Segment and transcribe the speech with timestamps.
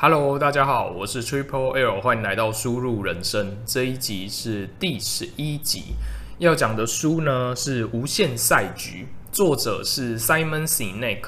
[0.00, 3.56] Hello，大家好，我是 Triple L，欢迎来到输入人生。
[3.66, 5.86] 这一集是第十一集，
[6.38, 11.22] 要讲的书呢是《无限赛局》，作者是 Simon Sinek。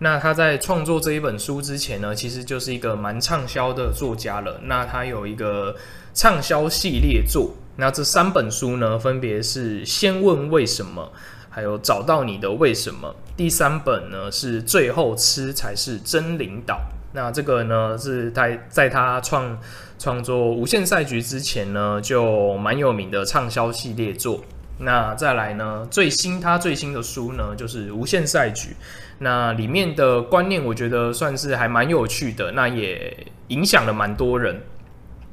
[0.00, 4.60] 那他在创作这一本书之前呢，其实就是一个蛮畅销的作家了。
[4.64, 5.74] 那他有一个
[6.12, 11.10] 畅销系列作，那这三本书呢，分别是《先问为什么》，
[11.48, 13.08] 还有《找到你的为什么》。
[13.34, 16.74] 第三本呢是《最后吃才是真领导》。
[17.12, 19.58] 那这个呢，是他在他创
[19.98, 24.40] 创作《无限赛局》之前呢，就蛮有名的畅销系列作。
[24.78, 28.68] 那再来呢，最新他最新的书呢，就是《无限赛局》。
[29.18, 34.62] 那里面的观念，我觉得算是还蛮有趣的，那也影响了蛮多人。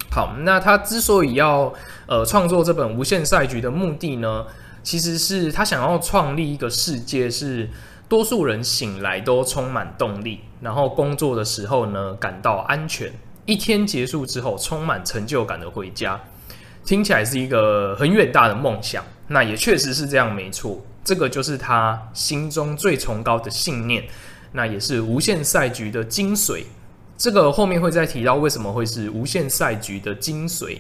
[0.10, 1.72] 好，那他之所以要
[2.08, 4.46] 呃创作这本《无限赛局》的目的呢，
[4.82, 7.70] 其实是他想要创立一个世界是。
[8.10, 13.12] 多数人醒来都充满动力，然后工作的时候呢，感到安全。
[13.46, 16.20] 一天结束之后，充满成就感的回家，
[16.84, 19.04] 听起来是一个很远大的梦想。
[19.28, 20.82] 那也确实是这样，没错。
[21.04, 24.04] 这个就是他心中最崇高的信念，
[24.52, 26.64] 那也是无限赛局的精髓。
[27.18, 30.80] 这个后面会再提到为什么会是无限赛局的精髓。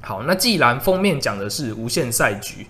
[0.00, 2.66] 好，那既然封面讲的是无限赛局。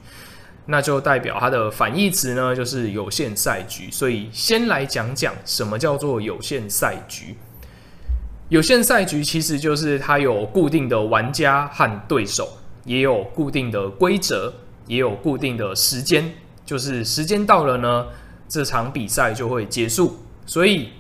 [0.70, 3.91] 那就代表它的反义词呢，就是有限赛局。
[3.91, 7.34] 所以先来讲讲什么叫做有限赛局。
[8.50, 14.52] 有限赛局其实就是它有固定的玩家和对手，也有固定的规则，
[14.86, 16.33] 也有固定的时间。
[16.66, 18.06] 就是时间到了呢，
[18.47, 20.19] 这场比赛就会结束。
[20.44, 20.91] 所以，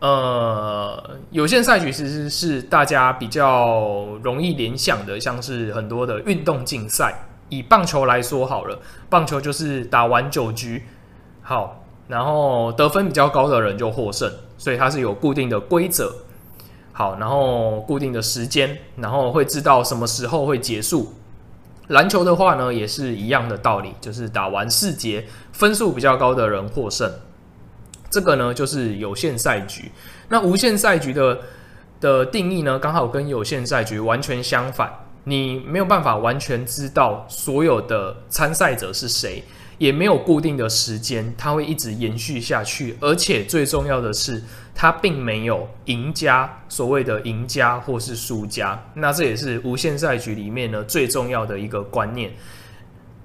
[0.00, 7.25] 呃，有限赛局其实是大家比较容易联想的，像是很多的运动竞赛。
[7.48, 10.84] 以棒球来说好了，棒球就是打完九局，
[11.42, 16.12] 好，然后得分比较高的人就获胜，所以它是有固定的规则，
[16.92, 21.14] 好，然后固定的时间，然后会知道什么时候会结束。
[21.88, 27.08] 篮球的话呢，也是一样的道理，就是打完四节，分数比较高的人获胜。
[28.10, 29.92] 这个呢，就是有限赛局。
[30.28, 31.38] 那无限赛局的
[32.00, 35.05] 的定义呢，刚好跟有限赛局完全相反。
[35.28, 39.42] 你没有办法完全知道所有的参赛者是谁，
[39.76, 42.96] 也没有固定的时间，它会一直延续下去。
[43.00, 44.40] 而且最重要的是，
[44.72, 48.80] 它并没有赢家，所谓的赢家或是输家。
[48.94, 52.32] 那这也是无限赛局里面呢最重要的一个观念。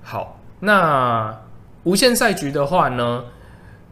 [0.02, 1.40] 好，那
[1.84, 3.26] 无限赛局的话呢，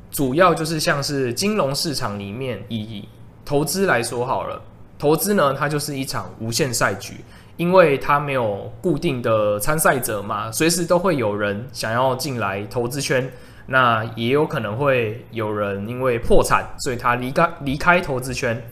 [0.09, 3.08] 主要就是像是金融市场里面以
[3.46, 4.59] 投资来说好了，
[4.97, 7.14] 投资呢它就是一场无限赛局。
[7.59, 13.30] 因为它没有固定的参赛者嘛，随时都会有人想要进来投资圈，
[13.66, 18.64] 那也有可能会有人因为破产，所以他离开离开投资圈。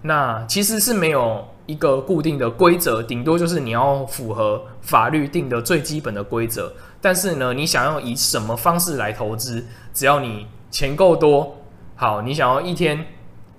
[0.00, 6.72] 那其实是没有一个固定的规则，顶多就是你要符合法律定的最基本的规则。
[7.02, 11.58] 但是呢，你想要以什么方式来投资，只要你钱够多，
[11.94, 13.04] 好，你想要一天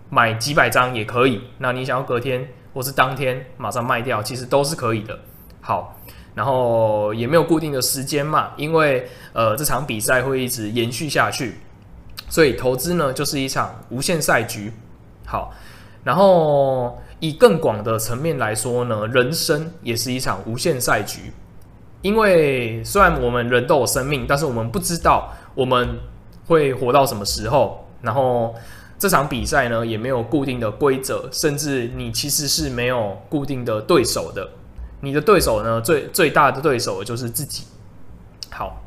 [0.09, 1.43] 买几百张也可以。
[1.59, 5.19] 那你想要隔天，或是当天马上卖掉，其实都是可以的。
[5.59, 5.95] 好，
[6.33, 11.59] 然后也没有固定的时间嘛，因为呃这场比赛会一直延续下去，
[12.29, 14.71] 所以投资呢就是一场无限赛局。
[15.25, 15.53] 好，
[16.03, 21.31] 然后以更广的层面来说呢，人生也是一场无限赛局。
[22.01, 25.99] 因为虽然我们人都有生命，但是我们不知道我们
[26.47, 28.55] 会活到什么时候，然后。
[29.01, 34.47] 这场比赛呢，也没有固定的规则，甚至你其实是没有固定的对手的。
[34.99, 37.63] 你的对手呢，最最大的对手就是自己。
[38.51, 38.79] 好，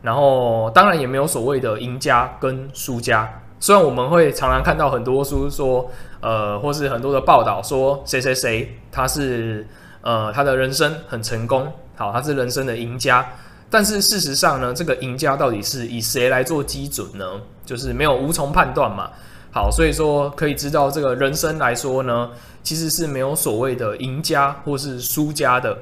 [0.00, 3.42] 然后当然也没有所谓的赢家跟输家。
[3.60, 5.90] 虽然我们会常常看到很多书说，
[6.22, 9.68] 呃，或是很多的报道说谁谁谁他是
[10.00, 13.28] 呃他的人生很成功，好，他是人生的赢家。
[13.68, 17.26] 但是事实上呢，这个赢家到底是以谁来做基准呢？
[17.66, 19.10] 就是没有无从判断嘛。
[19.54, 22.30] 好，所以说可以知道，这个人生来说呢，
[22.62, 25.76] 其实是没有所谓的赢家或是输家的。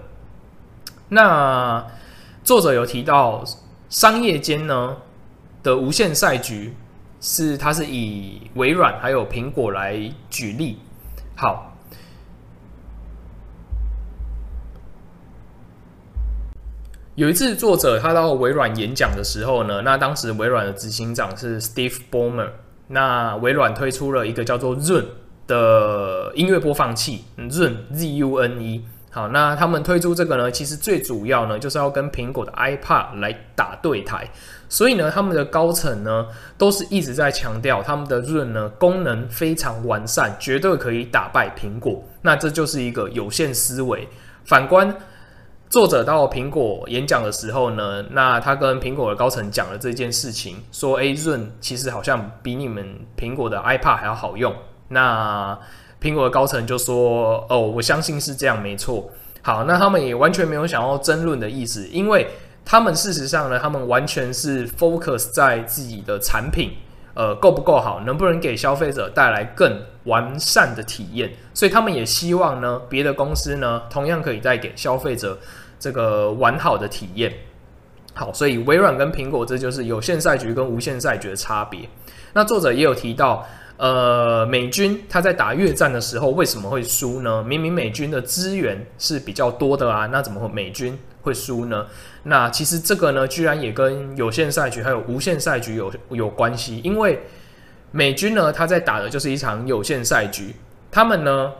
[1.10, 1.86] 那
[2.42, 3.44] 作者有提到，
[3.88, 4.96] 商业间呢
[5.62, 6.74] 的无限赛局
[7.20, 10.80] 是，他是以微软还有苹果来举例。
[11.36, 11.76] 好，
[17.14, 22.48] 有一次作者他到微软演讲的时候呢，那当时微软的执行长是 Steve Ballmer。
[22.92, 25.04] 那微软推出了一个叫做 Zune
[25.46, 28.84] 的音乐播放器，Zune Z U N E。
[29.12, 34.30] 好，那他们推出这个呢，其实最主要呢就是要跟苹果的 iPad 来打对台，
[34.68, 36.26] 所以呢，他们的高层呢
[36.56, 42.00] 都是一直在强调他们的润呢功能非常完善，绝对可以打败苹果。
[42.22, 44.06] 那这就是一个有限思维。
[44.44, 44.92] 反观
[45.70, 52.84] 作者到苹果演讲的时候呢，那他跟苹果的高层讲了这件事情，说：“哎，润其实好像比你们
[53.16, 54.52] 苹果的 iPad 还要好用。”
[54.88, 55.56] 那
[56.02, 59.08] 苹果的高层就说：“哦，我相信是这样，没错。
[59.42, 62.26] 好，那他们也完全没有想要争论的意思，因为
[62.64, 66.72] 他们事实上呢，他们完全是 focus 在自己的产品，
[67.14, 71.30] 呃，够不够好，能不能给消费者带来更完善的体验。
[71.52, 75.38] 所以他们也希望呢，别的公司呢，同样可以带给消费者
[75.78, 77.32] 这个完好的体验。
[78.14, 81.80] 好，所以微软跟苹果这就是有线赛局跟无线赛局的差别。
[82.32, 83.46] 那作者也有提到。”
[83.80, 87.42] 呃，美军他在打越战的时候为什么会输呢？
[87.42, 91.86] 明明美军的资源是比较多的啊，那怎么会美军会输呢？
[92.24, 96.80] 那其实这个呢，居然也跟有线赛局还有无线赛局有有关系。
[96.84, 97.20] 因为
[97.90, 100.54] 美军呢，他在打的就是一场有线赛局，
[100.90, 101.50] 他们呢，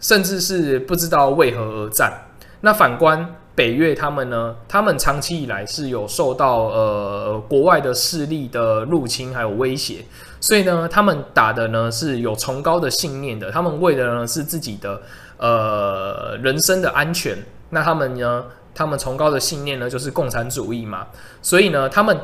[0.00, 2.12] 甚至是不知道为何而战。
[2.60, 10.04] 那反观北越，他们呢，他们长期以来是有受到呃国外的势力的入侵还有威胁。
[10.40, 15.00] 所以呢，他们打的呢是有崇高的信念的，他们为的呢是自己的
[15.38, 17.36] 呃人身的安全。
[17.70, 18.44] 那他们呢，
[18.78, 21.08] 他们崇高的信念呢就是共产主义嘛。
[21.42, 22.16] 所以呢，他们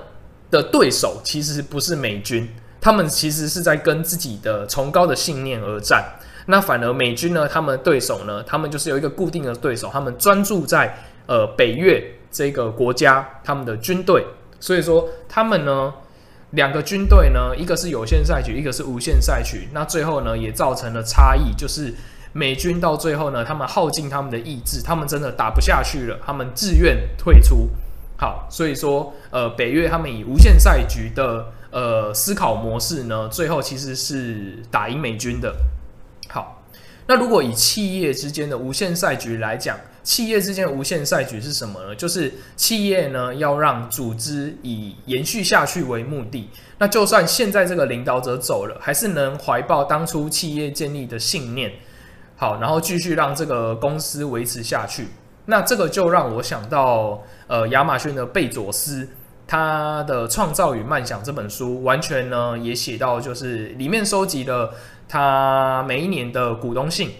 [0.50, 2.48] 的对手其实不是美军，
[2.80, 6.04] 他们其实是在跟自己的崇高的信念而战。
[6.46, 10.96] 那反而美军呢，他们对手呢，他们就是有一个固定的对手，他们专注在
[11.26, 14.24] 呃北越这个国家他们的军队。
[14.60, 15.92] 所以说他们呢。
[16.54, 19.68] 两个军队呢，一个是有限赛局，一个是无限赛局。
[19.72, 21.92] 那最后呢，也造成了差异，就是
[22.34, 27.70] 美军到最后呢，他们耗尽他们的意志，他们真的打不下去了，他们自愿退出。
[28.16, 35.54] 好，所以说，呃，北越他们以无限赛局的呃思考模式呢，最后其实是打赢美军的。
[36.28, 36.62] 好，
[37.06, 41.94] 那如果以企业之间的无限赛局来讲，企业之间的无限赛局是什么呢？
[41.94, 46.48] 就是企业呢要让组织以延续下去为目的。
[46.78, 51.72] 那就算现在这个领导者走了，还是能怀抱当初企业建立的信念，
[52.44, 55.08] 好，然后继续让这个公司维持下去。
[55.46, 59.08] 那这个就让我想到，呃，亚马逊的贝佐斯，
[59.46, 64.74] 他的《创造与梦想》这本书，完全呢也写到，就是里面收集了
[65.08, 67.12] 他每一年的股东信。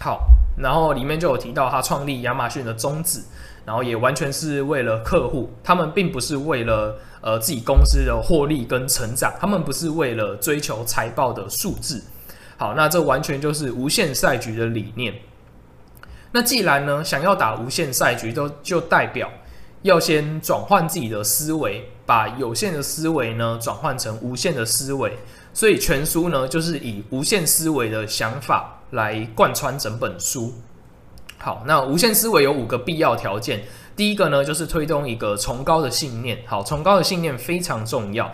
[0.00, 0.18] 好。
[0.58, 3.22] 然后里面就有提到他创立亚马逊的宗旨，
[3.64, 12.02] 然后也完全是为了客户，他们并不是为了呃自己公司的获利跟成长，他们不是为了追求财报的数字。
[12.60, 15.14] 好，那这完全就是无限赛局的理念。
[16.30, 19.30] 那既然呢想要打无限赛局，都就代表
[19.80, 25.16] 要先转换自己的思维，把有限的思维呢转换成无限的思维。
[25.54, 28.76] 所以全书呢就是以无限思维的想法。
[28.90, 30.52] 来贯穿整本书。
[31.38, 33.62] 好，那无限思维有五个必要条件。
[33.94, 36.36] 第一个呢，就是推动一个崇高的信念。
[36.44, 38.28] 好，崇高的信念非常重要。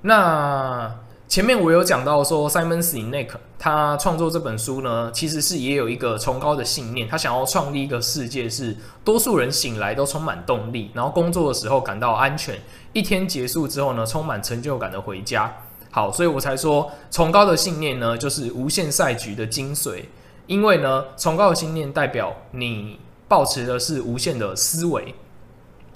[0.00, 0.92] 那
[1.26, 7.08] 前面我有讲到说，Simon Sinek 他创作这本书呢，其实是也有一个崇高的信念。
[7.08, 12.56] 他想要创立一个世界，是多数人醒来都充满动力，然后工作的时候感到安全，
[12.92, 15.52] 一天结束之后呢，充满成就感的回家。
[15.90, 20.04] 好，所以我才说崇高的信念呢，就是无限赛局的精髓。
[20.46, 25.14] 因为呢，崇高的信念代表你保持的是无限的思维。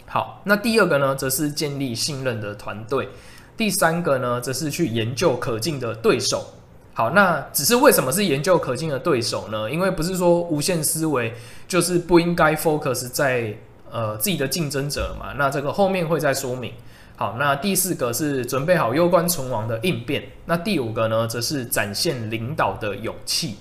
[0.06, 3.10] 好，那第二个呢，则是建立信任的团队。
[3.58, 6.46] 第三个呢，则是去研究可敬的对手。
[6.94, 9.70] 好，那只是为什么是研究可敬的对手呢？
[9.70, 11.34] 因为不是说无限思维
[11.66, 13.54] 就是不应该 focus 在
[13.90, 15.32] 呃自己的竞争者嘛。
[15.36, 16.72] 那这个后面会再说明。
[17.16, 20.22] 好，那第四个是准备好攸关存亡的应变。
[20.46, 23.56] 那第五个呢，则是展现领导的勇气。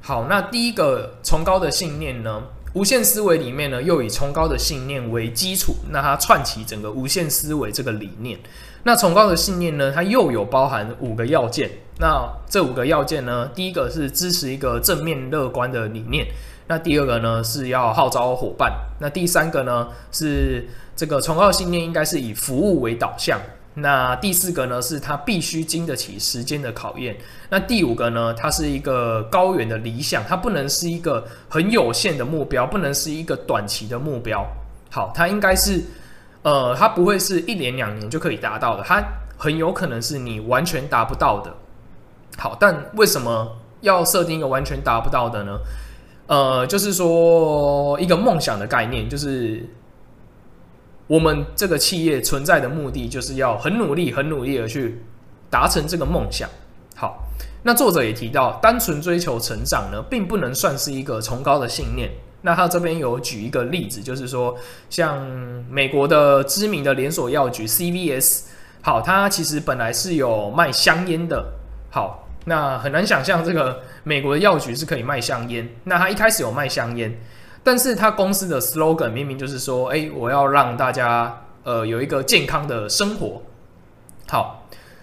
[0.00, 8.38] 好，那第一个崇高的信念呢，无限思维里面呢，又以崇高的信念为基础，那它串起整个无限思维这个理念。
[8.84, 11.68] 那崇高的信念呢，它又有包含五个要件。
[11.98, 16.26] 那这五个要件呢，第一个是支持一个正面乐观的理念。
[16.68, 18.72] 那第二个呢，是要号召伙伴。
[19.00, 23.40] 那第三个呢，是这个崇高的信念应该是以服务为导向。
[23.74, 27.16] 那第四个呢，是它必须经得起时间的考验。
[27.48, 34.44] 那第五个呢，它是一个高远的理想，它不能是一个很有限的目标，不能是一个短期的目标。
[34.90, 35.84] 好，它应该是，
[36.42, 39.00] 呃，它不会是一年两年就可以达到的，它
[39.36, 41.54] 很有可能是你完全达不到的。
[42.36, 45.58] 好，但为什么要设定一个完全达不到的呢？
[46.26, 49.64] 呃，就是说一个梦想的概念，就是
[51.10, 55.02] 我们这个企业存在的目的，就是要很努力、很努力的去
[55.50, 56.48] 达成这个梦想。
[56.94, 57.24] 好，
[57.64, 62.08] 那作者也提到，单纯追求成长呢，并不能算是一个崇高的信念。
[62.42, 64.56] 那他这边有举一个例子，就是说，
[64.88, 65.20] 像
[65.68, 68.42] 美国的知名的连锁药局 CVS，
[68.80, 71.44] 好，它其实本来是有卖香烟的。
[71.90, 75.68] 好，那很难想象这个美国的药局是可以卖香烟。
[75.82, 77.12] 那他一开始有卖香烟，
[77.62, 83.42] 但是他公司的 slogan 明明就是说，哎、我要让大家呃有一个健康的生活。
[84.28, 84.56] 好。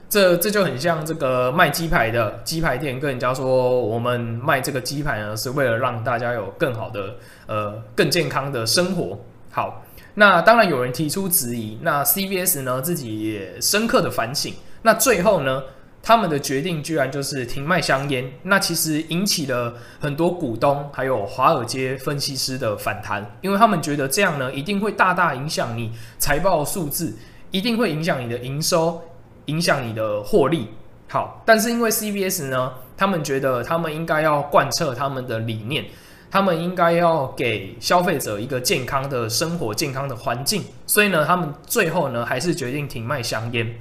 [0.10, 3.46] 这这就很像这个卖鸡排的鸡排店跟人家说，
[3.82, 9.20] 我们卖这个鸡排呢，是为了让大家有更好的呃更健康的生活。
[9.52, 9.84] 好，
[10.14, 15.62] 那当然有人提出质疑，那 CVS 呢自己也深刻的反省，那最后呢，
[16.08, 27.14] 他们的决定居然就是停卖香烟，那其实引起了很多股东还有华尔街分析师的反弹，因为他们觉得这样呢一定会大大影响你财报数字，
[27.52, 29.02] 一定会影响你的营收。
[29.48, 30.68] 影响你的获利，
[31.10, 35.86] 好，但是因为 CVS 呢，他们觉得他们应该要贯彻他们的理念，
[36.30, 43.74] 他们应该要给消费者一个健康的生活、健康的环境，所以呢，他们最后呢还是决定停卖香烟。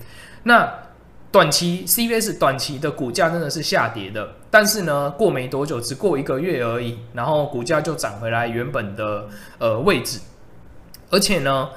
[0.44, 0.72] 那
[1.36, 9.28] 短期 CVS 短期的股价真的是下跌的，但是呢，过没多久，只过一个月而已，然后股价就涨回来原本的
[9.58, 10.18] 呃位置，
[11.10, 11.68] 而且呢。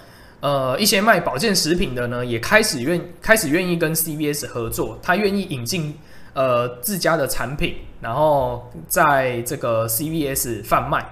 [0.41, 5.93] 呃，一些卖保健食品的呢，也开始愿开始愿意跟 CVS 合作，他愿意引进
[6.33, 11.05] 呃自家的产品，然后在这个 CVS 贩卖。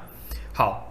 [0.53, 0.86] 好，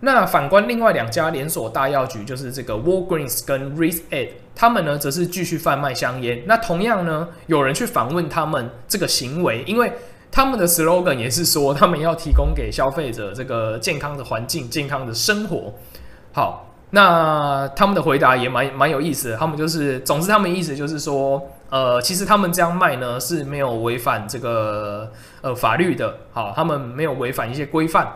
[0.00, 6.42] 那反观另外两家连锁大药局，就是这个 Walgreens 跟 Rite Aid，他们呢则是继续贩卖香烟。
[6.46, 9.92] 那同样呢，有人去访问他们这个行为，因为
[10.30, 15.72] 他们的 slogan 也是说，他们要提供给消费者这个健康的环境、健康的生活。
[16.32, 16.66] 好。
[16.92, 25.08] 那他们的回答也蛮蛮有意思，他们就是，总之他们意思就是说，呃，其实他们这样卖呢是没有违反这个
[25.40, 28.12] 呃法律的，好，他们没有违反一些规范。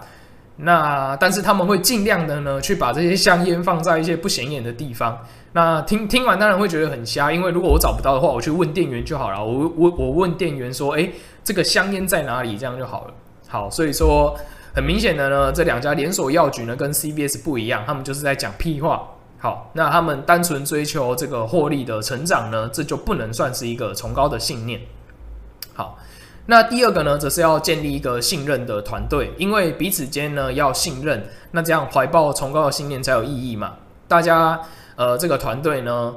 [0.57, 5.19] 那但是他们会尽量的呢去把这些香烟放在一些不显眼的地方。
[5.53, 9.45] 那听听完当然会觉得很瞎，因为如果我找不到的话，我去问店员就好了。
[9.45, 12.57] 我我我问店员说，诶，这个香烟在哪里？
[12.57, 13.15] 这样就好了。
[13.49, 14.37] 好，所以说。
[14.77, 19.09] 很明显的呢，这两家连锁药局呢跟 CVS 不一样，他们就是在讲屁话。
[19.39, 24.81] 好，那他们单纯追求这个获利的成长呢，这就不能算是一个崇高的信念。
[25.73, 25.97] 好，
[26.47, 33.75] 那第二个呢，则是要建立一个信任的团队，因为彼此间呢要信任，那这样怀抱崇高的信念才有意义嘛。
[34.07, 34.61] 大家
[34.97, 36.13] 呃这个团队呢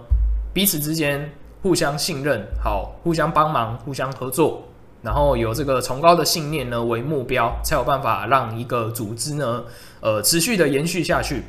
[0.53, 1.31] 彼此之间
[1.61, 4.63] 互相信任，好，互相帮忙，互相合作。
[5.03, 9.63] 然后有这个崇高的信念呢为目标，才有办法让一个组织呢，
[10.01, 11.43] 呃，持续的延续下去。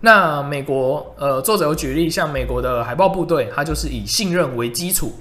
[0.00, 5.12] 那美国，呃，作者有举例，像美国的海豹部队，它就是以信任为基础，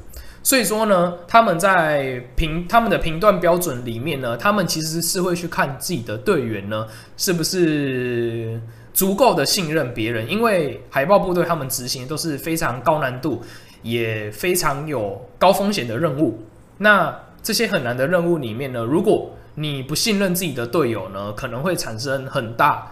[0.44, 8.60] 所以说呢，他们在评他们的评断标准里面呢，他们其实是会去看自己的队员呢，是不是
[8.92, 13.42] 足够的信任别人，因为海豹部队他们执行都是非常高难度，
[13.84, 16.40] 也非常有高风险的任务。
[16.80, 22.92] 那这些很难的任务里面呢，如果你不信任自己的队友呢，可能会产生很大，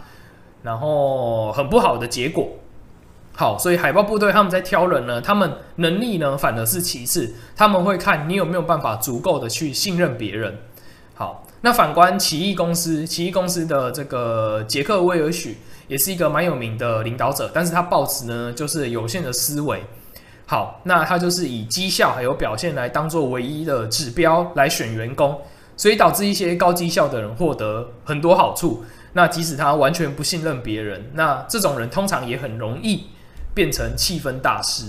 [0.61, 2.47] 然后很不好的结果。
[3.39, 10.53] 好，所以海豹部队他们在挑人呢，他们能力呢反而是其次，他们会看你有没有办法足够的去信任别人。
[11.13, 19.81] 好，那反观奇异公司，奇异公司的这个杰克威尔许也是一个蛮有名的领导者，但是他抱持呢就是有限的思维。
[20.45, 25.39] 好，那他就是以绩效还有表现来当做唯一的指标来选员工，
[25.77, 28.83] 所以导致一些高绩效的人获得很多好处。
[29.13, 33.05] 那即使他完全不信任别人，那这种人通常也很容易
[33.59, 34.85] 变成气氛大师。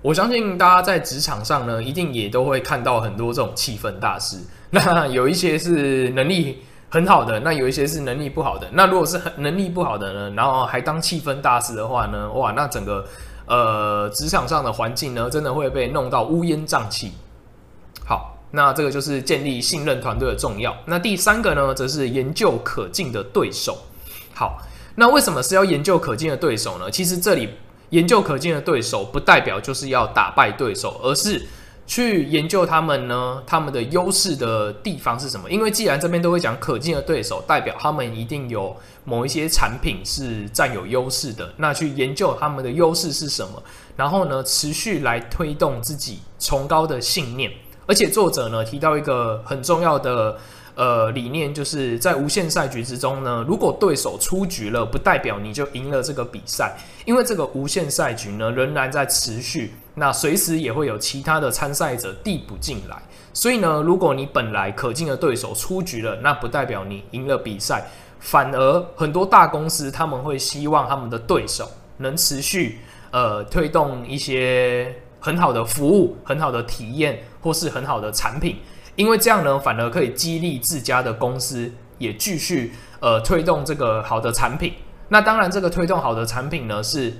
[0.00, 4.36] 我相信大家在职场上呢，一定也都会看到很多这种气氛大师。
[4.70, 8.68] 那有一些是能力很好的，那有一些是能力不好的。
[8.74, 13.04] 那如果是很能力不好的呢，然后还当气氛大师的话呢，哇，那整个。
[13.46, 17.12] 呃，职场上的环境呢，真的会被弄到乌烟瘴气。
[18.04, 20.76] 好，那这个就是建立信任团队的重要。
[20.84, 23.78] 那第三个呢，则是研究可敬的对手。
[24.34, 24.58] 好，
[24.98, 26.90] 那为什么是要研究可敬的对手呢？
[26.90, 27.48] 其实这里
[27.90, 31.46] 研究可敬的对手，不代表就是要打败对手，而是。
[31.90, 35.50] 去研究他们呢，他们的优势的地方是什么？
[35.50, 41.50] 因为既然这边都会讲可敬的对手，代表他们一定有某一些产品是占有优势的。
[41.56, 43.62] 那去研究他们的优势是什么，
[43.96, 47.50] 然后呢，持续来推动自己崇高的信念。
[47.86, 50.36] 而且作者呢提到一个很重要的
[50.78, 62.96] 呃理念，就是在无限赛局之中呢，如果对手出局了，不代表你就赢了这个比赛，因为这个无限赛局呢仍然在持续，那随时也会有其他的参赛者递补进来。
[63.32, 67.84] 所以呢，如果你本来可敬的对手出局了，那不代表你赢了比赛，
[68.20, 72.78] 反而很多大公司他们会希望他们的对手能持续
[73.10, 78.58] 呃推动一些很好的服务、很好的体验或是很好的产品。
[78.98, 84.74] 因为这样呢，反而可以激励自家的公司也继续呃推动这个好的产品。
[85.10, 87.14] 那当然，这个推动好的产品呢，是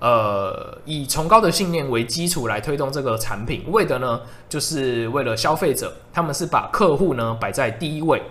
[0.00, 8.22] 呃以崇高的信念为基础来推动这个产品，为的呢就是为了消费者，他们是把客户呢摆在第一位。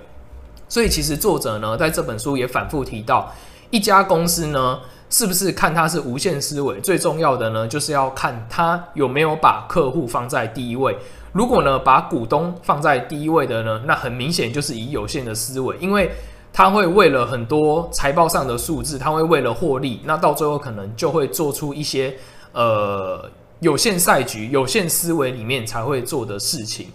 [0.69, 3.33] 所以其实作者呢在这本书也反复提到，
[3.71, 10.95] 一家公司呢是不是看它是无限思维，最重要的呢就是要看它有没有把客户放在第一位。
[11.33, 16.09] 如果呢，把股东放在第一位的呢，那很明显就是以有限的思维，因为
[16.51, 22.15] 他会为了很多财报上的数字，他会为了获利，那到最后可能就会做出一些
[22.53, 23.29] 呃
[23.59, 26.87] 有限赛局、有限思维里面才会做的事情。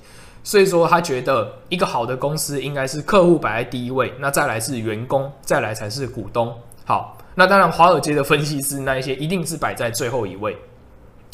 [0.43, 6.53] 所以说，他觉得一个好的公司应该是客户摆在第一位，那再来是员工，再来才是股东。
[6.85, 10.57] 好，那当然华尔街的分析师那一些一定是摆在最后一位。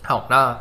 [0.03, 0.55] 好，那。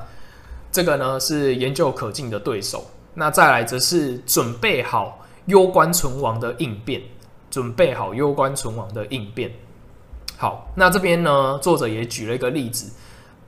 [0.77, 7.01] 这个呢是研究可敬的对手，那再来则是准备好攸关存亡的应变，
[7.50, 9.51] 准备好攸关存亡的应变。
[10.38, 12.91] 好，那这边呢，作者也举了一个例子，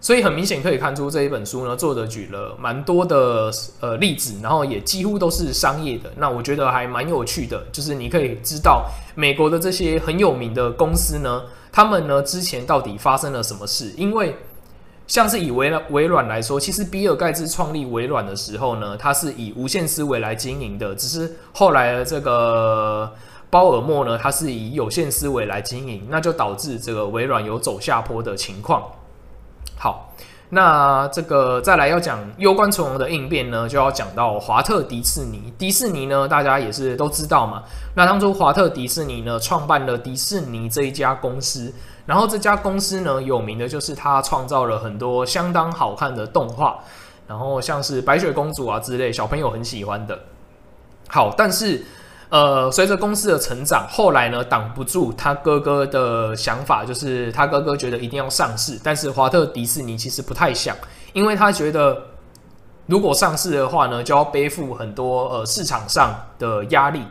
[0.01, 6.11] 所以很明显可以看出这一本书呢，作者举了蛮多的呃例子，然后也几乎都是商业的。
[6.17, 14.35] 那我觉得还蛮有趣的，就是你可以知道美国的这些很有名的公司呢，他们呢之前到底发生了什么事，因为。
[15.09, 20.93] 像是以微软微软来说，其实比尔盖茨创立微软的时候呢，他是以无限思维来经营的。
[20.93, 23.11] 只是后来的这个
[23.49, 28.83] 鲍尔默呢，他是以有限思维来经营，那就导致这个微软有走下坡的情况。
[29.75, 30.13] 好，
[30.51, 35.53] 那这个再来要讲攸关存亡的应变呢，就要讲到华特迪士尼。
[35.57, 37.63] 迪士尼呢，大家也是都知道嘛。
[37.95, 41.71] 那当初华特迪士尼呢，创办了迪士尼这一家公司。
[42.07, 46.79] 然后这家公司呢，有名的就是他创造了很多相当好看的动画，
[47.27, 50.17] 然后像是白雪公主啊之类，小朋友很喜欢的。
[51.07, 51.85] 好，但是
[52.29, 60.75] 呃，随着公司的成长，后来呢，挡不住他哥哥的想法，就是他哥哥觉得一定要上市，但是华特迪士尼其实不太想，
[61.13, 61.99] 因为他觉得
[62.85, 67.03] 如果上市的话呢，就要背负很多呃市场上的压力。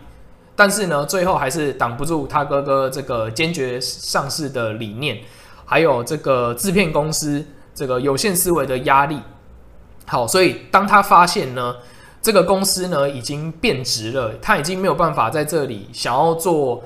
[0.54, 5.18] 但是呢，最后还是挡不住他哥哥这个坚决上市的理念，
[5.64, 9.20] 还有这个制片公司这个有限思维的压力。
[10.07, 11.76] 好，所以当他发现呢，
[12.20, 16.83] 这个公司呢已经变质了，他已经没有办法在这里想要做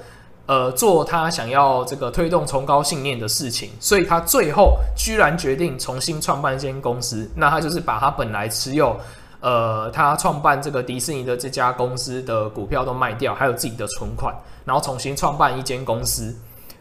[0.47, 7.31] 呃做他想要这个推动崇高信念的事情，所以他最后居然决定重新创办一间公司。
[7.35, 8.97] 那他就是把他本来持有。
[9.41, 14.33] 呃，他创办这个迪士尼的这家公司的股票都卖掉，还有自己的存款，
[14.65, 16.33] 然后重新创办一间公司。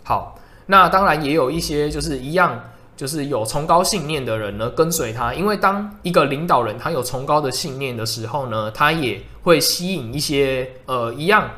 [0.04, 0.38] 好，
[0.68, 2.62] 那当然也有一些就是一样，
[2.96, 11.52] 就是有崇高信念的人呢跟随他，因为当一个领导人他有崇高的信念的时候呢，他也会吸引一些呃一样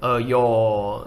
[0.00, 1.06] 呃有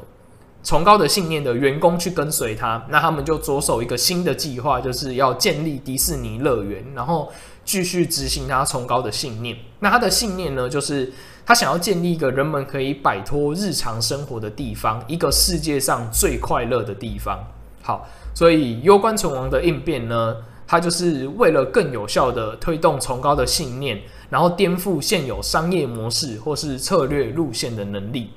[0.64, 7.32] 崇高的信念的员工去跟随他，那他们就着手一个新的计划，就是要建立迪士尼乐园，然后。
[7.68, 9.54] 继续执行他崇高的信念。
[9.82, 11.12] 那他的信念呢，就是
[11.46, 17.46] 他想要建立一个人们可以摆脱日常生活的地方，一个世界上最快乐的地方。
[17.88, 20.36] 好，所以攸关存亡的应变呢，
[20.68, 23.98] 它就是为了更有效地推动崇高的信念，
[24.30, 28.30] 然后颠覆现有商业模式或是策略路线的能力。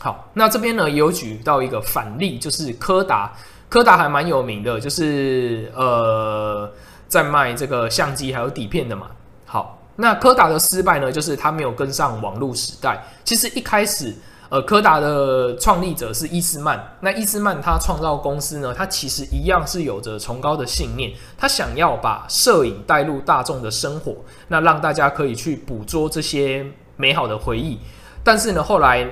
[0.00, 3.32] 好，那这边呢也有举到一个反例，就是柯达。
[3.68, 6.68] 柯达还蛮有名的，就是呃。
[7.06, 9.06] 在卖这个相机还有底片的嘛。
[9.46, 13.00] 好，那柯达的失败呢，就是他没有跟上网络时代。
[13.22, 14.12] 其实一开始，
[14.54, 16.96] 呃，柯达的创立者是伊斯曼。
[17.00, 24.14] 那伊斯曼他创造公司呢，他其实一样是有着崇高的信念，他想要把摄影带入大众的生活，
[24.46, 26.64] 那让大家可以去捕捉这些
[26.96, 27.80] 美好的回忆。
[28.22, 29.04] 但是呢，后来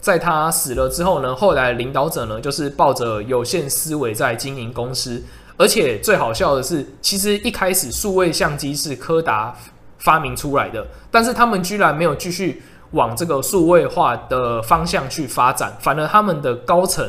[0.00, 5.22] 在他死了之后呢，后来领导者呢，就是抱着有限思维在经营公司。
[5.56, 9.56] 而且最好笑的是，其实一开始数位相机是柯达
[9.98, 12.60] 发明出来的，但是他们居然没有继续
[12.92, 17.08] 往这个数位化的方向去发展，反而他们的高层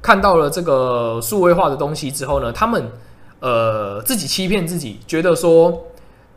[0.00, 2.90] 看到了这个数位化的东西之后呢，他们
[3.40, 5.86] 呃自己欺骗自己，觉得说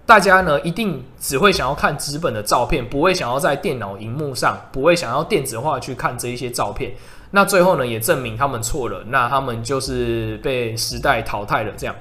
[0.06, 6.92] 大家呢一定只会想要看纸本的照片，不会想要在电脑荧幕上，不会想要电子化去看这一些照片。
[7.34, 11.72] 那最后呢，也证明他们错了，那他们就是被时代淘汰了。
[11.78, 11.96] 这样，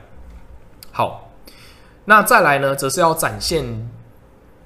[0.91, 1.31] 好，
[2.07, 3.89] 那再来呢，则是要展现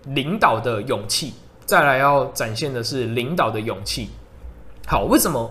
[0.07, 1.35] 领导的勇气。
[1.75, 4.11] 再来要展现的是领导的勇气。
[4.87, 5.51] 好，为什么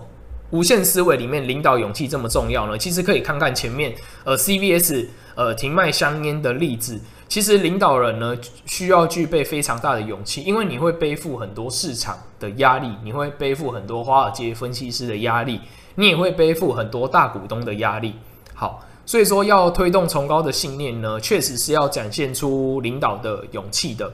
[0.52, 2.78] 无限思维里面领导勇气这么重要呢？
[2.78, 6.98] 其实可以看看前面呃 CVS 呃停卖香烟的例子。
[7.28, 8.34] 其实领导人呢
[8.64, 15.60] 需要具备非常大的勇气，因为你会背负很多市场的压力，你会背负很多华尔街分析师的压力，
[15.96, 18.14] 你也会背负很多大股东的压力。
[18.54, 24.10] 好，所以说要推动崇高的信念呢，确实是要展现出领导的勇气的。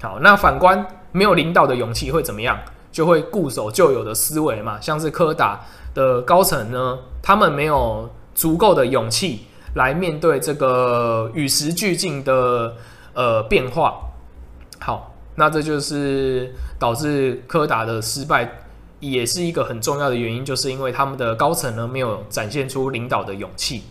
[0.00, 2.58] 好，那反观没有领导的勇气会怎么样？
[2.92, 4.80] 就会固守旧有的思维嘛。
[4.80, 5.60] 像是柯达
[5.94, 12.74] 的高层呢，他们没有足够的勇气来面对这个与时俱进的
[13.14, 14.00] 呃变化。
[14.80, 18.62] 好，那这就是导致柯达的失败，
[18.98, 23.84] 也是一个很重要的原因，就是因为他们的高层呢没有展现出领导的勇气。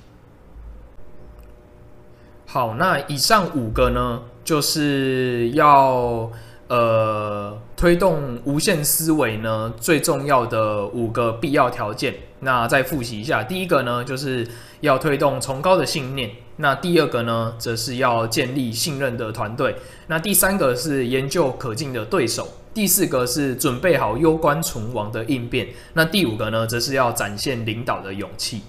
[2.48, 6.30] 好，那以上五个呢，就是要
[6.70, 12.16] 呃推动无限思维呢最重要的五个必要条件。
[12.40, 14.48] 那再复习一下，第一个呢，就是
[14.80, 19.74] 要推动崇高的信念；那第二个呢，则是要建立信任的团队；
[20.08, 28.62] 那第三个是研究可敬的对手；第四个是准备好攸关存亡的应变；那第五个呢，则是要展现领导的勇气。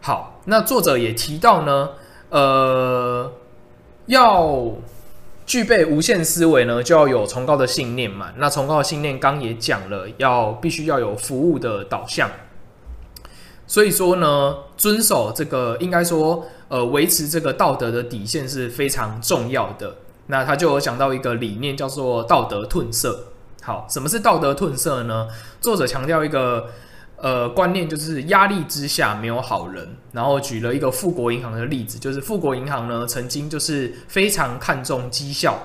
[0.00, 1.90] 好，那作者也提到呢。
[2.28, 3.32] 呃，
[4.06, 4.60] 要
[5.46, 8.32] 具备无限思维呢，就要有崇高的信念嘛。
[8.36, 12.28] 那崇高的信念，刚也讲了，要必须要有服务的导向。
[13.66, 19.96] 所以说呢，遵守这个，应该说，呃，维持这个道德的底线是非常重要的。
[20.26, 23.28] 那他就有讲到一个理念，叫做道德褪色。
[23.62, 25.28] 好，什么是道德褪色呢？
[25.60, 26.66] 作者强调一个。
[27.18, 29.88] 呃，观念就是压力之下没有好人。
[30.12, 35.58] 然后举了一个富国银行的例子，就是富国银行呢曾经就是非常看重绩效，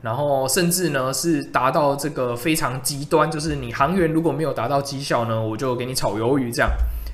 [0.00, 6.70] 然后甚至呢是达到这个非常极端，就是你行员如果没有达到绩效呢，我就给你炒鱿鱼这样。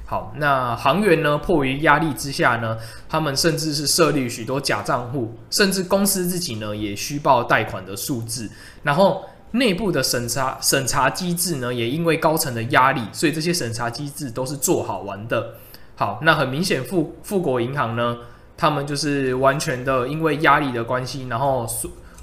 [0.07, 2.77] 好，那行员呢迫于压力之下呢，
[3.09, 8.49] 他们甚至是设立许多假账户，甚至公司自己呢也虚报贷款的数字，
[8.85, 9.25] 然后。
[9.53, 15.55] 内部的审查审查机制呢，也因为高层的压力，所以这些审查机制都是做好玩的。
[15.97, 18.19] 好，那很明显富富国银行呢，
[18.57, 21.67] 他们就是完全的因为压力的关系，然后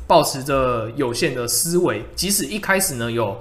[0.08, 3.40] 抱持着有限的思维，即使一开始呢有，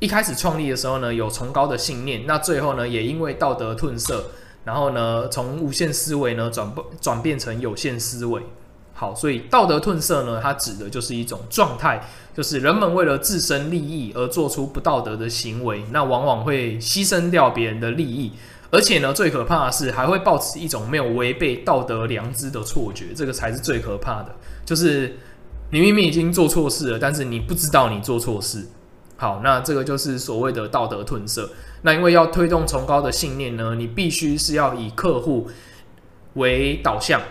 [0.00, 4.24] 一开始创立的时候呢有崇高的信念，那最后呢也因为道德褪色，
[4.64, 8.42] 然后呢从无限思维呢转转变成有限思维。
[9.00, 18.30] 好，所以道德褪色呢，它指的就是一种状态，就是人们为了自身利益而做出不道德的行为，那往往会牺牲掉别人的利益，
[18.70, 24.36] 而且呢，最可怕的是还会抱持一种没有违背道德良知的错觉，这个才是最可怕的。
[24.66, 25.16] 就是
[25.70, 28.66] 你明明已经做错事了，但是你不知道你做错事。
[29.16, 31.48] 好，那这个就是所谓的道德褪色。
[31.80, 35.48] 那因为要推动崇高的信念呢，你必须是要以客户
[36.34, 37.22] 为导向。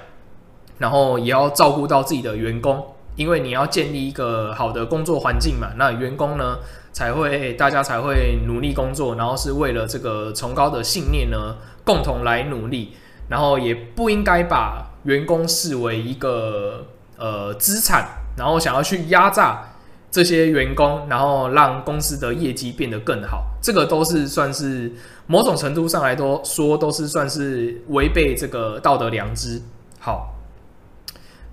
[0.80, 2.84] 然后也要照顾到自己的员工，
[3.16, 6.58] 因为你要建立一个好的工作环境嘛，那员工呢
[6.94, 12.94] 才会大家才会努力工作，然后是为了这个崇高的信念呢共同来努力，
[13.28, 16.86] 然后也不应该把员工视为一个
[17.18, 19.62] 呃资产，然后想要去压榨
[20.10, 24.92] 这些员工，然后让公司的业绩变得更好，这个都是算是
[25.28, 29.62] 某种程度上来都说都是算是违背这个道德良知。
[30.00, 30.39] 好。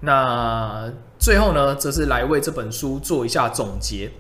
[0.01, 4.11] 那最后呢，则是来为这本书做一下总结。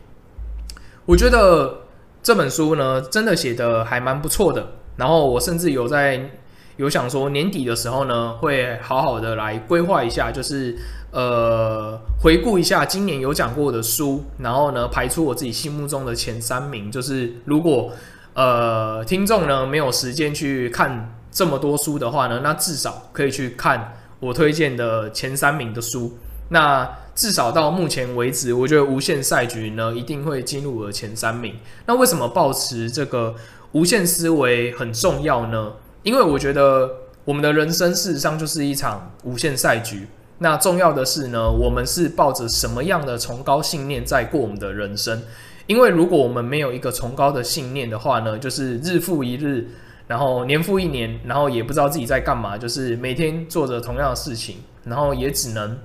[1.04, 1.82] 我觉得
[2.22, 4.66] 这本书呢，真的写的还蛮不错的。
[4.96, 6.30] 然后我甚至有在
[6.76, 10.74] 有想说，年底的时候呢，会好好的来规划一下，就是
[11.12, 16.90] 呃，回顾一下今年有讲过的书，然后呢，排出我自己心目中的前三名。
[16.90, 17.92] 就是如果
[18.32, 23.92] 呃听众呢没有时间去看这么多书的话呢，那至少可以去看。
[24.18, 26.16] 我推荐的前三名的书，
[26.48, 31.54] 那至少到目前为止，我觉得《无限赛局》呢一定会进入我前三名。
[31.86, 33.34] 那为什么保持这个
[33.72, 35.72] 无限思维很重要呢？
[36.02, 36.90] 因为我觉得
[37.24, 40.06] 我们的人生事实上就是一场无限赛局。
[40.38, 45.22] 那重要的是呢，我们是抱着什么样的崇高信念在过我们的人生？
[45.66, 49.68] 因为如果我们没有一个崇高的信念的话呢，就是日复一日。
[50.08, 55.76] 然后年复一年，然后也不知道自己在干嘛，就是每天做着同样的事情，然后也只能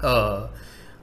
[0.00, 0.48] 呃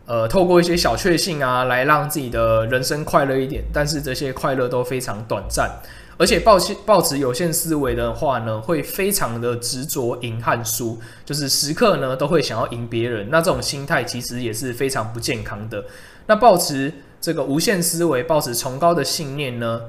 [0.05, 3.65] 呃，透过一些小确幸啊，来让自己的人生快乐一点。
[3.73, 5.69] 但是这些快乐都非常短暂，
[6.17, 13.27] 而且抱抱持有限思维的话呢，会非常的执着赢和输，就是时刻呢都会想要赢别人。
[13.29, 15.83] 那这种心态其实也是非常不健康的。
[16.27, 19.81] 那抱持这个无限思维，抱持崇高的信念呢，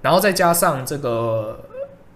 [0.00, 1.64] 然后再加上这个。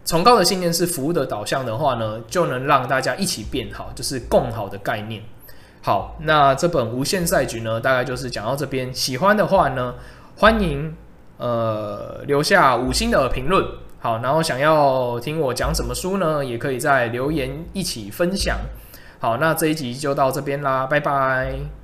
[0.05, 5.23] 崇高的信念是服务的导向的话呢，就能让大家一起变好，就是共好的概念。
[5.81, 8.93] 好，那这本无限赛局呢，大概就是讲到这边。
[8.95, 9.95] 喜欢的话呢，
[10.37, 10.95] 欢迎
[11.39, 13.65] 呃留下五星的评论。
[14.01, 18.59] 好，然后想要听我讲什么书呢，也可以在留言一起分享。
[19.21, 21.82] 好，那这一集就到这边啦，拜拜。